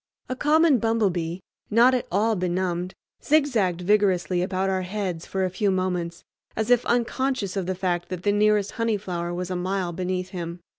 A 0.29 0.35
common 0.35 0.79
bumblebee, 0.79 1.41
not 1.69 1.93
at 1.93 2.07
all 2.11 2.35
benumbed, 2.35 2.95
zigzagged 3.23 3.81
vigorously 3.81 4.41
about 4.41 4.67
our 4.67 4.81
heads 4.81 5.27
for 5.27 5.45
a 5.45 5.49
few 5.51 5.69
moments, 5.69 6.23
as 6.55 6.71
if 6.71 6.83
unconscious 6.87 7.55
of 7.55 7.67
the 7.67 7.75
fact 7.75 8.09
that 8.09 8.23
the 8.23 8.31
nearest 8.31 8.71
honey 8.71 8.97
flower 8.97 9.31
was 9.31 9.51
a 9.51 9.55
mile 9.55 9.93
beneath 9.93 10.29
him. 10.29 10.59